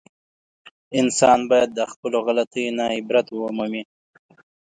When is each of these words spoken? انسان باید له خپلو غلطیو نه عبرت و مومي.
انسان 0.99 1.39
باید 1.49 1.69
له 1.79 1.85
خپلو 1.91 2.17
غلطیو 2.27 2.75
نه 2.79 2.85
عبرت 2.97 3.27
و 3.31 3.37
مومي. 3.57 3.83